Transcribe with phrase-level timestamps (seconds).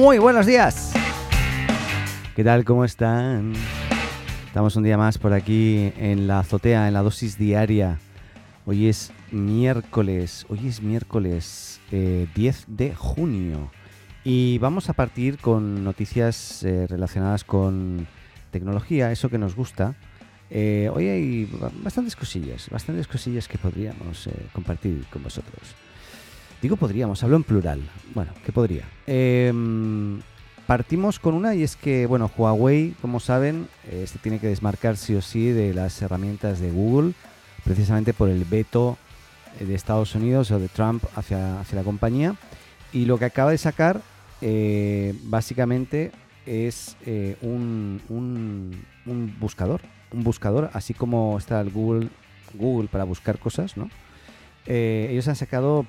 [0.00, 0.94] Muy buenos días.
[2.34, 2.64] ¿Qué tal?
[2.64, 3.52] ¿Cómo están?
[4.46, 7.98] Estamos un día más por aquí en la azotea, en la dosis diaria.
[8.64, 13.70] Hoy es miércoles, hoy es miércoles 10 eh, de junio.
[14.24, 18.06] Y vamos a partir con noticias eh, relacionadas con
[18.52, 19.96] tecnología, eso que nos gusta.
[20.48, 21.44] Eh, hoy hay
[21.84, 25.76] bastantes cosillas, bastantes cosillas que podríamos compartir con vosotros.
[26.62, 27.80] Digo podríamos, hablo en plural.
[28.14, 28.84] Bueno, ¿qué podría?
[29.06, 30.20] Em,
[30.66, 35.14] partimos con una y es que, bueno, Huawei, como saben, este tiene que desmarcar sí
[35.14, 37.14] o sí de las herramientas de Google,
[37.64, 38.98] precisamente por el veto
[39.58, 42.34] eh, de Estados Unidos o de Trump hacia, hacia la compañía.
[42.92, 44.02] Y lo que acaba de sacar,
[44.42, 46.12] eh, básicamente,
[46.44, 49.80] es eh, un, un, buscador.
[50.12, 52.08] Un buscador, así como está el Google,
[52.52, 53.88] Google para buscar cosas, ¿no?
[54.66, 55.84] ellos han sacado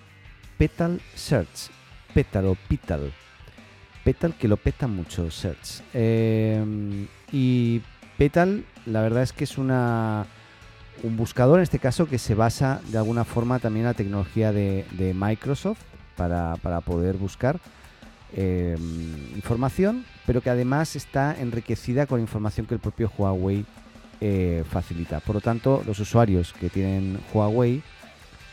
[0.61, 1.71] Petal Search.
[2.13, 3.11] Petal o Petal.
[4.03, 5.81] Petal que lo peta mucho Search.
[5.91, 7.81] Em, y
[8.15, 10.27] Petal, la verdad es que es una
[11.01, 14.51] un buscador en este caso que se basa de alguna forma también en la tecnología
[14.51, 15.81] de, Microsoft
[16.15, 17.59] para, poder buscar
[18.35, 23.65] em, información, pero que además está enriquecida con información que el propio Huawei
[24.19, 25.21] eh, facilita.
[25.21, 27.81] Por lo tanto, los usuarios que tienen Huawei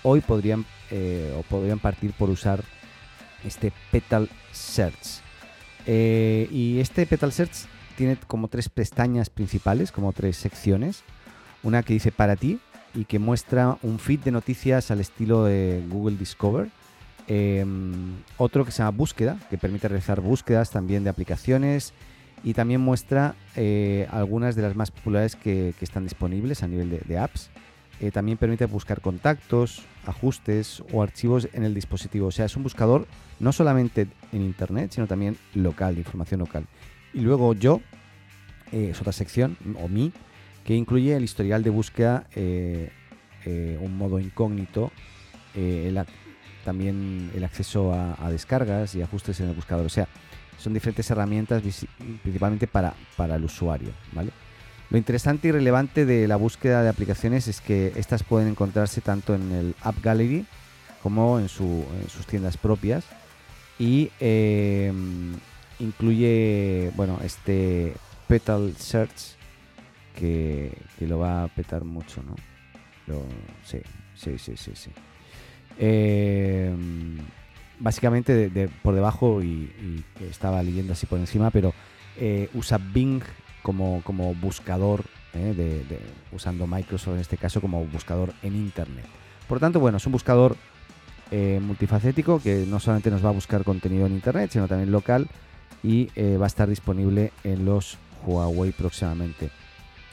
[0.03, 2.63] hoy podrían eh, o podrían partir por usar
[3.45, 5.21] este Petal Search.
[5.87, 11.03] Eh, y este Petal Search tiene como tres pestañas principales, como tres secciones.
[11.63, 12.61] Una que dice para ti
[12.95, 16.71] y que muestra un feed de noticias al estilo de Google Discover.
[17.27, 21.93] Em, otro que se llama búsqueda, que permite realizar búsquedas también de aplicaciones
[22.43, 27.19] y también muestra eh, algunas de las más populares que, están disponibles a nivel de
[27.19, 27.51] apps.
[28.01, 32.29] Eh, también permite buscar contactos, ajustes o archivos en el dispositivo.
[32.29, 33.07] O sea, es un buscador
[33.41, 36.67] no solamente en Internet, sino también local, información local.
[37.13, 37.81] Y luego yo,
[38.73, 40.13] eh, es otra sección, o mi,
[40.65, 42.91] que incluye el historial de búsqueda, eh,
[43.81, 44.93] un modo incógnito,
[46.65, 49.87] también el acceso a, a, descargas y ajustes en el buscador.
[49.87, 50.07] O sea,
[50.59, 51.63] son diferentes herramientas
[52.23, 54.33] principalmente para, para el usuario, ¿vale?
[54.91, 59.35] Lo interesante y relevante de la búsqueda de aplicaciones es que estas pueden encontrarse tanto
[59.35, 60.47] en el App Gallery
[61.03, 63.05] como en, sus tiendas propias
[63.79, 65.35] y em,
[65.79, 67.95] incluye bueno este
[68.27, 69.37] Petal Search
[70.15, 72.35] que, lo va a petar mucho, ¿no?
[73.65, 73.79] sí,
[74.17, 74.91] sí, sí, sí, sí.
[75.79, 77.19] Em,
[77.79, 81.73] básicamente por debajo y, estaba leyendo así por encima, pero
[82.17, 83.23] eh, usa Bing
[84.03, 86.01] como, buscador, ¿eh?
[86.33, 89.05] usando Microsoft en este caso como buscador en Internet.
[89.47, 90.57] Por tanto, bueno, es un buscador
[91.31, 95.29] eh, multifacético que no solamente nos va a buscar contenido en Internet, sino también local
[95.83, 99.51] y eh, va a estar disponible en los Huawei próximamente.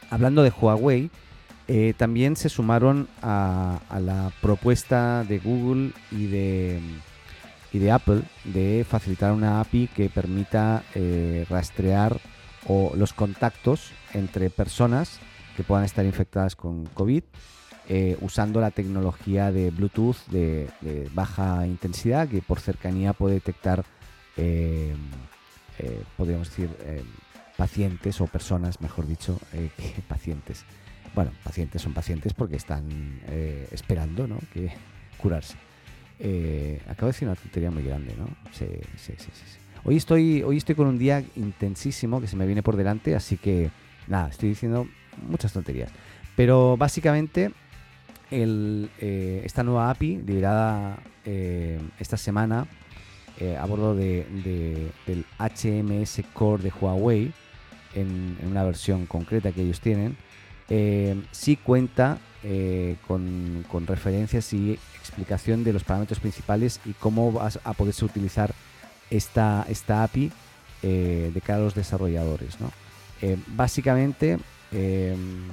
[0.10, 1.10] Hablando de Huawei,
[1.98, 9.88] también se sumaron a, la propuesta de Google y de Apple de facilitar una API
[9.88, 10.84] que permita
[11.50, 12.20] rastrear
[12.68, 15.20] o los contactos entre personas
[15.56, 17.24] que puedan estar infectadas con COVID
[17.88, 20.70] eh, usando la tecnología de Bluetooth de,
[21.14, 23.86] baja intensidad que por cercanía puede detectar,
[24.38, 24.96] eh,
[25.78, 26.70] eh, podríamos decir,
[27.58, 30.66] pacientes o personas, mejor dicho, que pacientes.
[31.14, 33.22] Bueno, pacientes son pacientes porque están
[33.72, 34.40] esperando ¿no?
[34.52, 34.74] que
[35.22, 35.56] curarse.
[36.90, 38.28] acabo de decir una tontería muy grande, ¿no?
[38.52, 38.66] sí,
[38.98, 39.30] sí, sí.
[39.32, 39.65] sí.
[39.88, 43.38] Hoy estoy, hoy estoy con un día intensísimo que se me viene por delante, así
[43.38, 43.70] que
[44.08, 44.88] nada, estoy diciendo
[45.30, 45.92] muchas tonterías.
[46.36, 47.52] Pero básicamente
[48.32, 52.66] eh, esta nueva API liberada eh, esta semana
[53.40, 57.32] eh, a bordo de, del HMS Core de Huawei
[57.94, 60.18] en, una versión concreta que ellos tienen,
[61.32, 62.18] sí cuenta
[63.08, 68.52] con, con, referencias y explicación de los parámetros principales y cómo vas a poderse utilizar
[69.10, 70.32] esta, esta API
[70.84, 72.58] eh, de cara a los desarrolladores.
[73.22, 74.38] Eh, básicamente
[74.72, 75.48] em,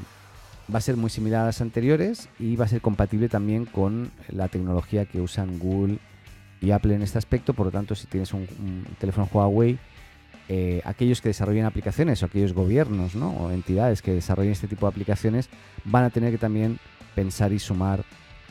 [0.72, 4.10] va a ser muy similar a las anteriores y va a ser compatible también con
[4.28, 5.98] la tecnología que usan Google
[6.60, 7.54] y Apple en este aspecto.
[7.54, 8.46] Por lo tanto, si tienes un,
[8.98, 9.78] teléfono Huawei,
[10.48, 14.90] eh, aquellos que desarrollen aplicaciones o aquellos gobiernos o entidades que desarrollen este tipo de
[14.90, 15.48] aplicaciones
[15.84, 16.78] van a tener que también
[17.14, 18.04] pensar y sumar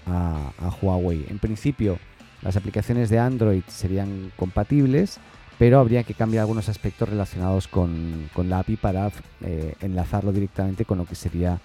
[0.06, 1.26] a, a Huawei.
[1.30, 2.00] En principio,
[2.42, 5.20] las aplicaciones de Android serían compatibles,
[5.60, 9.12] pero habría que cambiar algunos aspectos relacionados con, la API para
[9.42, 11.60] eh, enlazarlo directamente con lo que sería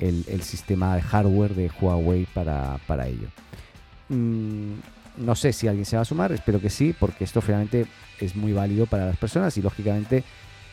[0.00, 3.28] el, sistema de hardware de Huawei para, ello.
[4.08, 4.74] Mm,
[5.18, 7.86] no sé si alguien se va a sumar, espero que sí, porque esto finalmente
[8.20, 10.24] es muy válido para las personas y lógicamente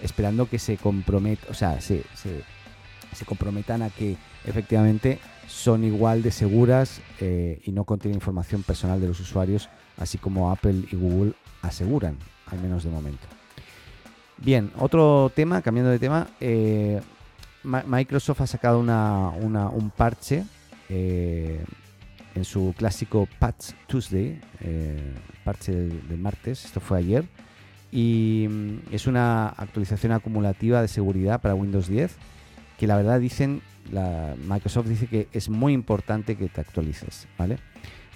[0.02, 6.32] esperando que se comprometa, o sea, se, se, comprometan a que efectivamente son igual de
[6.32, 11.34] seguras eh, y no contienen información personal de los usuarios, así como Apple y Google
[11.62, 12.18] aseguran,
[12.48, 13.28] al menos de momento.
[14.38, 17.02] Bien, otro tema, cambiando de tema, eh,
[17.64, 20.44] Microsoft ha sacado un parche
[20.90, 21.64] eh,
[22.36, 24.42] en su clásico Patch Tuesday,
[25.44, 27.26] parche del, martes, esto fue ayer,
[27.92, 32.18] y mm, es una actualización acumulativa de seguridad para Windows 10
[32.78, 37.58] que la verdad dicen, la, Microsoft dice que es muy importante que te actualices, ¿vale?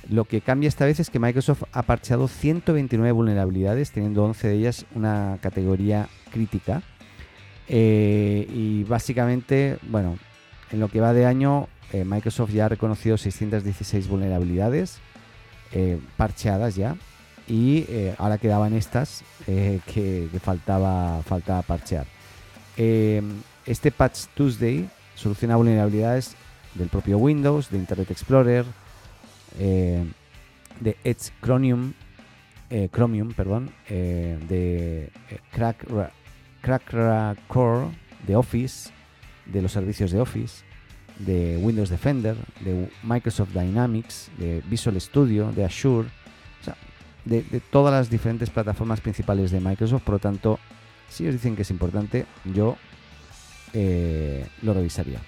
[0.09, 4.53] Lo que cambia esta vez es que Microsoft ha parcheado 129 vulnerabilidades, teniendo 11 de
[4.55, 6.81] ellas una categoría crítica.
[7.67, 10.17] Eh, y básicamente, bueno,
[10.71, 14.99] en lo que va de año, eh, Microsoft ya ha reconocido 616 vulnerabilidades
[15.73, 16.95] eh, parcheadas ya.
[17.49, 17.85] Y
[18.17, 22.05] ahora quedaban estas que, faltaba, faltaba parchear.
[22.75, 26.37] este Patch Tuesday soluciona vulnerabilidades
[26.75, 28.65] del propio Windows, de Internet Explorer,
[29.57, 31.93] de Edge Chromium,
[32.91, 35.11] Chromium perdón, de
[35.51, 35.85] Crack
[36.61, 37.87] Crack Core
[38.25, 38.91] de Office,
[39.45, 40.63] de los servicios de Office,
[41.19, 46.09] de Windows Defender, de Microsoft Dynamics, de Visual Studio, de Azure,
[47.25, 50.03] de, todas las diferentes plataformas principales de Microsoft.
[50.03, 50.59] Por lo tanto,
[51.09, 52.77] si os dicen que es importante, yo
[53.73, 55.19] eh, lo revisaría.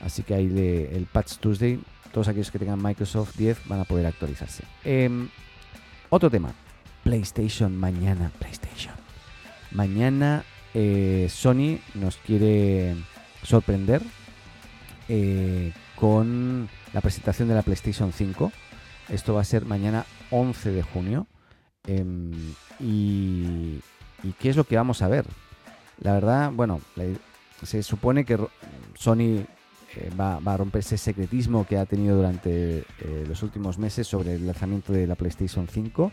[0.00, 1.80] Así que ahí de, el Patch Tuesday,
[2.12, 4.64] todos aquellos que tengan Microsoft 10 van a poder actualizarse.
[4.84, 5.28] Em,
[6.08, 6.52] otro tema,
[7.04, 8.94] PlayStation mañana, PlayStation.
[9.70, 12.96] Mañana eh, Sony nos quiere
[13.42, 14.02] sorprender
[15.08, 18.52] eh, con la presentación de la PlayStation 5.
[19.08, 21.26] Esto va a ser mañana 11 de junio.
[21.86, 23.80] Em, y,
[24.38, 25.26] qué es lo que vamos a ver?
[26.00, 26.80] La verdad, bueno,
[27.62, 28.38] se supone que
[28.94, 29.44] Sony
[29.96, 32.84] eh, va, a romper ese secretismo que ha tenido durante
[33.26, 36.12] los últimos meses sobre el lanzamiento de la PlayStation 5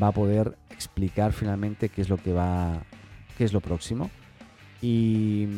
[0.00, 2.82] va a poder explicar finalmente qué es lo que va,
[3.36, 4.10] qué es lo próximo.
[4.80, 5.48] Y,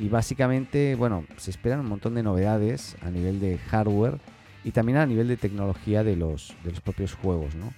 [0.00, 4.18] básicamente, bueno, se esperan un montón de novedades a nivel de hardware
[4.64, 7.74] y también a nivel de tecnología de los, de los propios juegos, ¿no?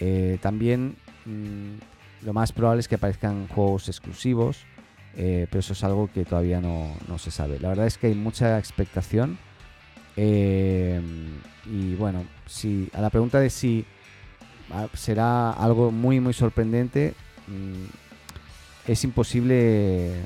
[0.00, 4.64] Eh, también mm, lo más probable es que aparezcan juegos exclusivos,
[5.16, 7.58] eh, pero eso es algo que todavía no, no, se sabe.
[7.60, 9.38] La verdad es que hay mucha expectación.
[10.16, 11.00] Eh,
[11.66, 13.84] y bueno, si, a la pregunta de si
[14.94, 17.14] será algo muy muy sorprendente.
[17.46, 17.84] Mm,
[18.86, 20.24] es imposible eh,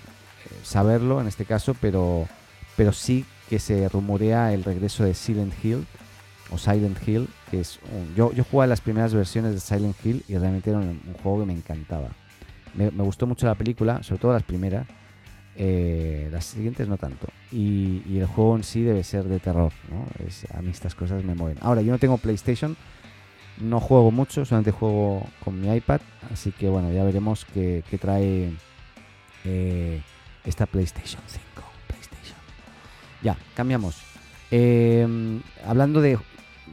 [0.62, 2.28] saberlo en este caso, pero,
[2.76, 5.86] pero sí que se rumorea el regreso de Silent Hill
[6.50, 7.78] o Silent Hill, que es
[8.16, 11.46] yo, yo jugué las primeras versiones de Silent Hill y realmente era un, juego que
[11.46, 12.08] me encantaba.
[12.78, 14.86] Me, gustó mucho la película, sobre todo las primeras,
[15.56, 17.26] eh, las siguientes no tanto.
[17.50, 20.06] Y, el juego en sí debe ser de terror, ¿no?
[20.56, 21.58] A mí estas cosas me mueven.
[21.60, 22.76] Ahora, yo no tengo PlayStation,
[23.60, 26.00] no juego mucho, solamente juego con mi iPad,
[26.32, 28.52] así que bueno, ya veremos qué, trae
[29.44, 30.00] eh,
[30.44, 31.44] esta PlayStation 5.
[31.88, 32.38] PlayStation.
[33.22, 34.00] Ya, cambiamos.
[34.52, 36.16] Em, hablando de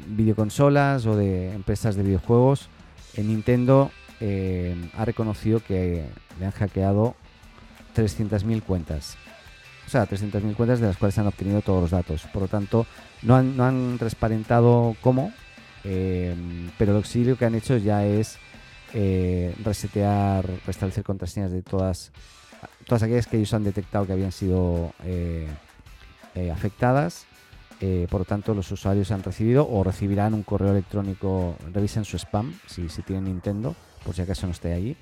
[0.07, 2.69] videoconsolas o de empresas de videojuegos,
[3.15, 6.05] en Nintendo em, ha reconocido que
[6.39, 7.15] le han hackeado
[7.95, 9.17] 300.000 cuentas.
[9.87, 12.23] O sea, 300.000 cuentas de las cuales han obtenido todos los datos.
[12.33, 12.87] Por lo tanto,
[13.21, 15.31] no han, no han transparentado cómo,
[15.85, 18.39] Em, pero lo que que han hecho ya es
[18.93, 22.11] eh, resetear, restablecer contraseñas de todas,
[22.87, 25.47] todas aquellas que ellos han detectado que habían sido eh,
[26.33, 27.27] eh, afectadas.
[28.09, 31.55] por lo tanto, los usuarios han recibido o recibirán un correo electrónico.
[31.71, 34.95] Revisen su spam si, si tienen Nintendo, por si acaso no esté ahí.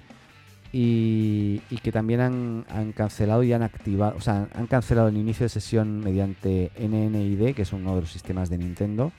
[0.75, 5.49] Y, que también han, cancelado y han activado, o sea, han cancelado el inicio de
[5.49, 9.11] sesión mediante NNID, que es uno de los sistemas de Nintendo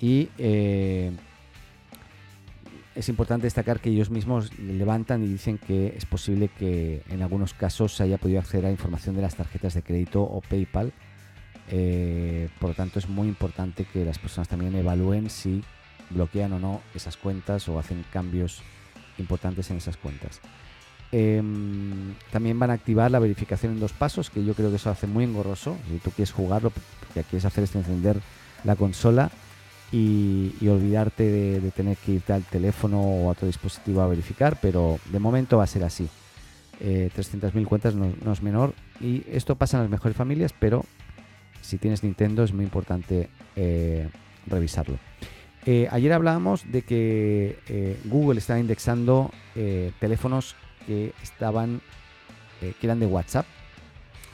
[0.00, 1.12] y eh,
[2.94, 7.52] es importante destacar que ellos mismos levantan y dicen que es posible que en algunos
[7.52, 10.92] casos se haya podido acceder a información de las tarjetas de crédito o PayPal.
[11.68, 15.62] Eh, por lo tanto, es muy importante que las personas también evalúen si
[16.08, 18.62] bloquean o no esas cuentas o hacen cambios
[19.20, 20.40] importantes en esas cuentas.
[21.12, 24.90] Em, también van a activar la verificación en dos pasos, que yo creo que eso
[24.90, 25.76] hace muy engorroso.
[25.88, 28.20] Si tú quieres jugarlo, porque quieres hacer es encender
[28.64, 29.30] la consola,
[29.92, 31.24] y, olvidarte
[31.60, 35.58] de, tener que irte al teléfono o a tu dispositivo a verificar, pero de momento
[35.58, 36.08] va a ser así.
[36.80, 40.84] Eh, 300.000 cuentas no, es menor y esto pasa en las mejores familias, pero
[41.60, 44.08] si tienes Nintendo es muy importante eh,
[44.46, 44.98] revisarlo.
[45.66, 51.80] Eh, ayer hablábamos de que eh, Google estaba indexando eh, teléfonos que estaban
[52.60, 53.46] que eran de WhatsApp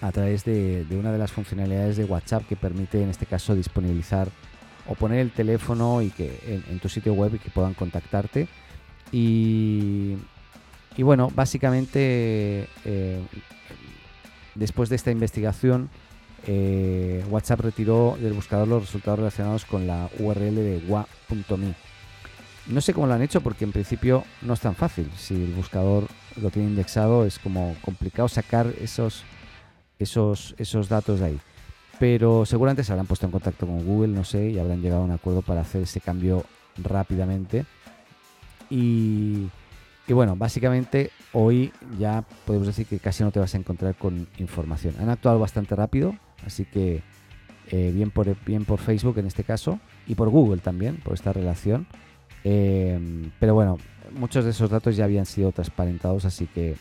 [0.01, 4.29] a través de, una de las funcionalidades de WhatsApp que permite en este caso disponibilizar
[4.89, 8.49] o poner el teléfono y que en, tu sitio web y que puedan contactarte.
[9.13, 10.17] Y,
[10.97, 12.69] y bueno básicamente
[14.57, 15.89] después de esta investigación
[16.47, 21.75] eh, WhatsApp retiró del buscador los resultados relacionados con la URL de wa.me.
[22.67, 25.11] No sé cómo lo han hecho porque en principio no es tan fácil.
[25.17, 26.09] Si el buscador
[26.41, 29.23] lo tiene indexado es como complicado sacar esos,
[29.99, 31.41] esos, esos datos de ahí.
[31.99, 35.05] Pero seguramente se habrán puesto en contacto con Google, no sé, y habrán llegado a
[35.05, 36.45] un acuerdo para hacer ese cambio
[36.77, 37.65] rápidamente.
[38.69, 39.49] Y,
[40.07, 44.27] y bueno, básicamente hoy ya podemos decir que casi no te vas a encontrar con
[44.39, 44.95] información.
[45.01, 47.03] Han actuado bastante rápido, Así que
[47.71, 51.33] eh, bien, por, bien por Facebook en este caso y por Google también, por esta
[51.33, 51.87] relación.
[52.45, 53.79] Em, pero bueno,
[54.13, 56.77] muchos de esos datos ya habían sido transparentados, así que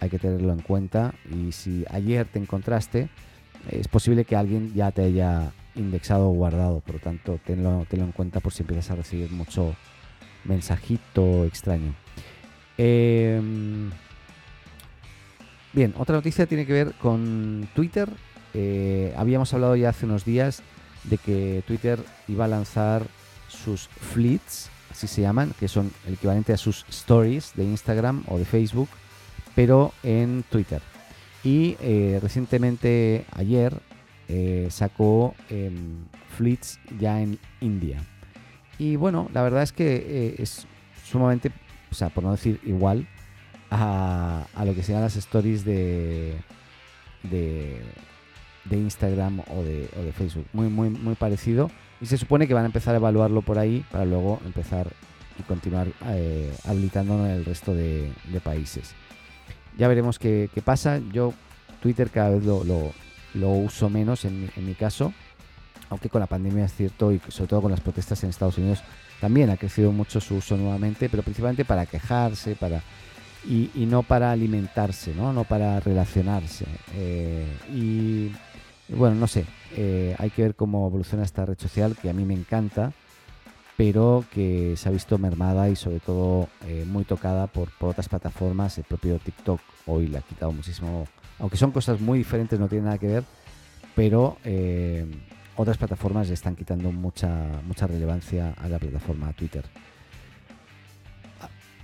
[0.00, 1.14] hay que tenerlo en cuenta.
[1.30, 3.08] Y si ayer te encontraste,
[3.70, 6.80] es posible que alguien ya te haya indexado o guardado.
[6.80, 9.74] Por lo tanto, tenlo, tenlo en cuenta por si empiezas a recibir mucho
[10.44, 11.94] mensajito extraño.
[12.76, 13.90] Em,
[15.72, 18.08] bien, otra noticia tiene que ver con Twitter
[18.54, 20.62] eh, habíamos hablado ya hace unos días
[21.04, 23.06] de que Twitter iba a lanzar
[23.48, 28.38] sus fleets, así se llaman, que son el equivalente a sus stories de Instagram o
[28.38, 28.88] de Facebook,
[29.54, 30.82] pero en Twitter.
[31.44, 33.80] Y eh, recientemente, ayer,
[34.28, 36.04] eh, sacó em,
[36.36, 38.02] fleets ya en India.
[38.78, 40.66] Y bueno, la verdad es que es
[41.04, 41.50] sumamente,
[41.90, 43.08] o sea, por no decir igual,
[43.70, 46.34] a, lo que sean las stories de,
[47.24, 47.82] de
[48.68, 50.46] de Instagram o de, o de, Facebook.
[50.52, 51.70] Muy, muy, muy parecido.
[52.00, 54.88] Y se supone que van a empezar a evaluarlo por ahí para luego empezar
[55.38, 58.94] y continuar eh, habilitándolo en el resto de, países.
[59.76, 61.00] Ya veremos qué, pasa.
[61.12, 61.34] Yo
[61.80, 62.64] Twitter cada vez lo,
[63.34, 65.12] lo, uso menos en, en, mi caso.
[65.90, 68.82] Aunque con la pandemia es cierto y sobre todo con las protestas en Estados Unidos
[69.20, 72.82] también ha crecido mucho su uso nuevamente, pero principalmente para quejarse, para
[73.44, 76.66] y, no para alimentarse, no, no para relacionarse.
[76.94, 77.97] Eh, y
[78.98, 79.44] bueno, no sé,
[79.76, 82.92] eh, hay que ver cómo evoluciona esta red social que a mí me encanta,
[83.76, 88.76] pero que se ha visto mermada y sobre todo eh, muy tocada por, otras plataformas.
[88.76, 91.06] El propio TikTok hoy le ha quitado muchísimo,
[91.38, 93.24] aunque son cosas muy diferentes, no tienen nada que ver,
[93.94, 95.06] pero eh,
[95.56, 97.30] otras plataformas le están quitando mucha,
[97.66, 99.64] mucha relevancia a la plataforma Twitter.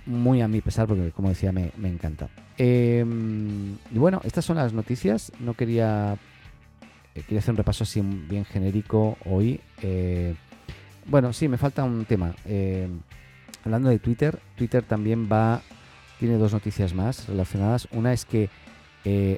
[0.05, 2.29] Muy a mi pesar, porque como decía, me, me encanta.
[2.57, 5.31] Em, y bueno, estas son las noticias.
[5.39, 6.17] No quería
[7.15, 9.61] eh, quiero hacer un repaso así bien genérico hoy.
[9.81, 10.35] Eh,
[11.05, 12.35] bueno, sí, me falta un tema.
[12.45, 12.89] Eh,
[13.63, 15.61] hablando de Twitter, Twitter también va,
[16.19, 17.87] tiene dos noticias más relacionadas.
[17.91, 18.49] Una es que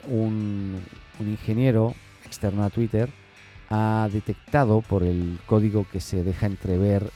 [0.07, 0.81] un,
[1.19, 1.93] ingeniero
[2.25, 3.09] externo a Twitter
[3.69, 7.11] ha detectado por el código que se deja entrever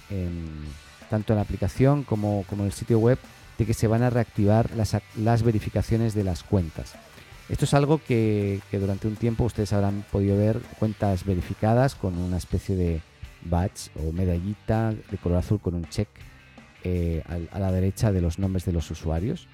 [1.10, 3.18] tanto en la aplicación como, como en el sitio web
[3.58, 6.96] de que se van a reactivar las, las verificaciones de las cuentas.
[7.52, 12.38] Esto es algo que, durante un tiempo ustedes habrán podido ver cuentas verificadas con una
[12.38, 13.02] especie de
[13.44, 16.08] badge o medallita de color azul con un check
[16.86, 19.50] eh, a, la derecha de los nombres de los usuarios.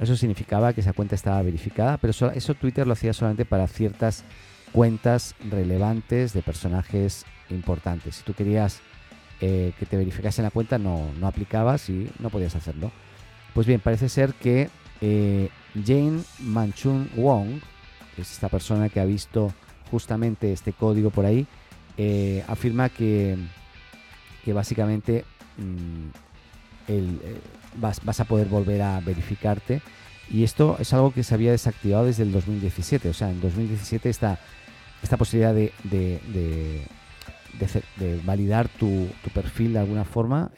[0.00, 4.24] Eso significaba que esa cuenta estaba verificada, pero eso, Twitter lo hacía solamente para ciertas
[4.72, 8.16] cuentas relevantes de personajes importantes.
[8.16, 8.80] Si tú querías
[9.40, 12.90] eh, que te verificasen la cuenta, no, no aplicabas y no podías hacerlo.
[13.54, 14.68] Pues bien, parece ser que
[15.00, 15.48] eh,
[15.84, 17.60] Jane Manchun Wong,
[18.14, 19.52] que es esta persona que ha visto
[19.90, 21.46] justamente este código por ahí,
[21.96, 23.36] eh, afirma que,
[24.44, 25.24] que básicamente
[25.56, 26.08] mm,
[26.88, 27.40] eh,
[27.76, 29.82] vas, a poder volver a verificarte.
[30.30, 33.08] Y esto es algo que se había desactivado desde el 2017.
[33.08, 34.40] O sea, en 2017 esta,
[35.02, 36.86] esta posibilidad de, de,
[38.24, 40.50] validar tu, perfil de alguna forma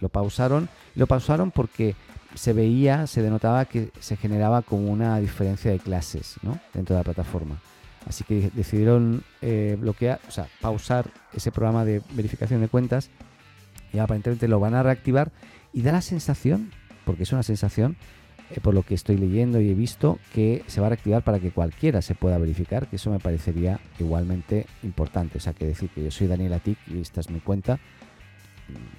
[0.00, 0.68] lo pausaron.
[0.94, 1.96] Lo pausaron porque
[2.34, 6.36] se veía, se denotaba que se generaba como una diferencia de clases
[6.72, 7.60] dentro de la plataforma.
[8.06, 13.10] Así que decidieron eh, bloquear, o sea, pausar ese programa de verificación de cuentas
[13.92, 15.32] y aparentemente lo van a reactivar
[15.72, 16.70] y da la sensación,
[17.06, 17.96] porque es una sensación,
[18.50, 21.40] eh, por lo que estoy leyendo y he visto, que se va a reactivar para
[21.40, 25.38] que cualquiera se pueda verificar, que eso me parecería igualmente importante.
[25.38, 27.78] O sea, que decir que yo soy Daniel Atic y esta es mi cuenta,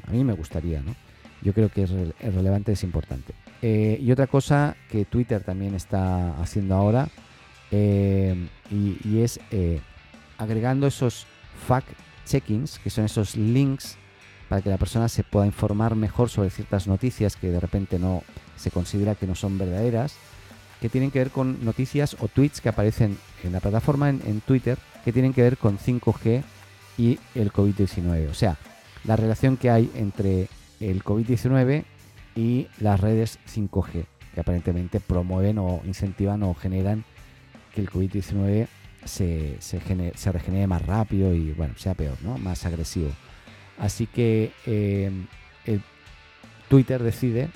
[0.07, 0.95] a mí me gustaría, ¿no?
[1.41, 3.33] Yo creo que es, relevante, es importante.
[3.61, 7.07] Eh, y otra cosa que Twitter también está haciendo ahora
[7.71, 9.81] eh, y, es eh,
[10.37, 11.25] agregando esos
[11.67, 11.87] fact
[12.25, 13.97] checkings, que son esos links
[14.49, 18.23] para que la persona se pueda informar mejor sobre ciertas noticias que de repente no
[18.55, 20.15] se considera que no son verdaderas,
[20.81, 24.77] que tienen que ver con noticias o tweets que aparecen en la plataforma en, Twitter
[25.03, 26.43] que tienen que ver con 5G
[26.97, 28.29] y el COVID-19.
[28.29, 28.57] O sea,
[29.03, 30.47] la relación que hay entre
[30.79, 31.84] el COVID-19
[32.36, 37.05] y las redes 5G, que aparentemente promueven o incentivan o generan
[37.74, 38.67] que el COVID-19
[39.05, 42.38] se, se, se, regenere más rápido y bueno, sea peor, ¿no?
[42.38, 43.12] más agresivo.
[43.77, 45.12] Así que eh,
[46.70, 47.50] Twitter decide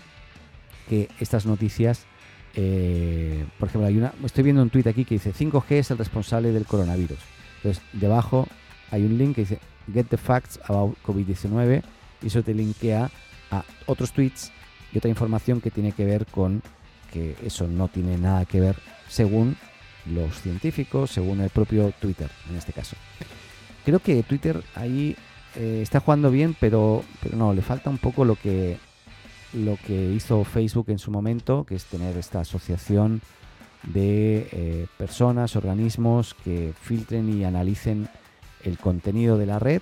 [0.88, 2.06] que estas noticias,
[2.56, 5.98] eh, por ejemplo, hay una, estoy viendo un tweet aquí que dice 5G es el
[5.98, 7.20] responsable del coronavirus.
[7.58, 8.48] Entonces, debajo
[8.92, 9.60] hay un link que dice
[9.94, 11.84] Get the facts about COVID-19
[12.22, 13.10] y eso te linkea
[13.52, 14.52] a otros tweets
[14.94, 16.62] y otra información que tiene que ver con
[17.12, 18.76] que eso no tiene nada que ver
[19.08, 19.58] según
[20.06, 22.96] los científicos, según el propio Twitter en este caso.
[23.86, 25.16] Creo que Twitter ahí
[25.56, 28.78] eh, está jugando bien, pero, pero no, le falta un poco lo que,
[29.54, 33.22] lo que hizo Facebook en su momento, que es tener esta asociación
[33.84, 38.10] de eh, personas, organismos que filtren y analicen
[38.64, 39.82] el contenido de la red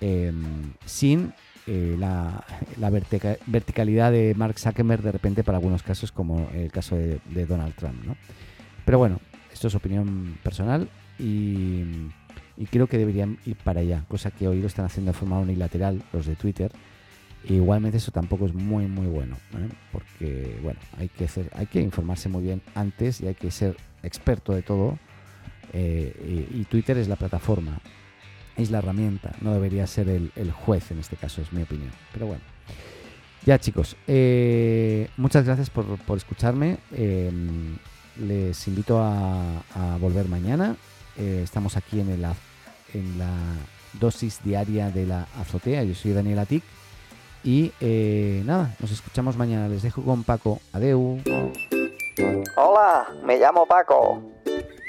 [0.00, 1.32] em, sin
[1.66, 2.44] eh, la,
[3.46, 8.04] verticalidad de Mark Zuckerberg de repente para algunos casos como el caso de, Donald Trump.
[8.04, 8.16] ¿no?
[8.84, 9.20] Pero bueno,
[9.52, 10.88] esto es opinión personal
[11.18, 11.84] y,
[12.70, 16.02] creo que deberían ir para allá, cosa que hoy lo están haciendo de forma unilateral
[16.12, 16.70] los de Twitter.
[17.48, 19.68] igualmente eso tampoco es muy muy bueno, ¿eh?
[19.90, 23.76] porque bueno, hay que hacer, hay que informarse muy bien antes y hay que ser
[24.02, 24.98] experto de todo.
[25.72, 27.80] Eh, y, Twitter es la plataforma,
[28.56, 31.90] es la herramienta, no debería ser el, juez en este caso, es mi opinión.
[32.12, 32.42] Pero bueno.
[33.44, 36.78] Ya chicos, eh, muchas gracias por, por escucharme.
[36.92, 37.76] Em,
[38.20, 39.62] les invito a,
[40.00, 40.76] volver mañana.
[41.16, 42.24] Eh, estamos aquí en, el,
[42.94, 43.32] en la
[43.98, 45.82] dosis diaria de la azotea.
[45.84, 46.62] Yo soy Daniel Atic.
[47.44, 49.68] Y eh, nada, nos escuchamos mañana.
[49.68, 50.60] Les dejo con Paco.
[50.72, 51.20] Adeu.
[52.56, 54.41] Hola, me llamo Paco.